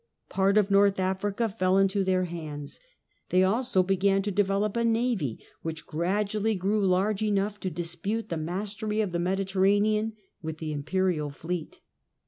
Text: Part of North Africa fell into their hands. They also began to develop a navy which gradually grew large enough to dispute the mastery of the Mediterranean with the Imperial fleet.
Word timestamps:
Part 0.29 0.57
of 0.57 0.71
North 0.71 0.99
Africa 0.99 1.47
fell 1.47 1.77
into 1.77 2.03
their 2.03 2.23
hands. 2.23 2.79
They 3.29 3.43
also 3.43 3.83
began 3.83 4.23
to 4.23 4.31
develop 4.31 4.75
a 4.75 4.83
navy 4.83 5.39
which 5.61 5.85
gradually 5.85 6.55
grew 6.55 6.83
large 6.83 7.21
enough 7.21 7.59
to 7.59 7.69
dispute 7.69 8.29
the 8.29 8.35
mastery 8.37 9.01
of 9.01 9.11
the 9.11 9.19
Mediterranean 9.19 10.13
with 10.41 10.57
the 10.57 10.71
Imperial 10.73 11.29
fleet. 11.29 11.81